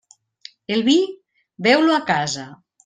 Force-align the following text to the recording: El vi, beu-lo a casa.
El 0.77 0.81
vi, 0.89 0.97
beu-lo 1.69 1.97
a 2.01 2.05
casa. 2.11 2.51